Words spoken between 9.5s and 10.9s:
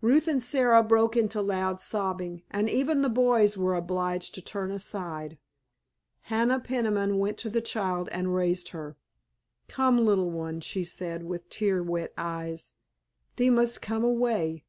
"Come, little one," she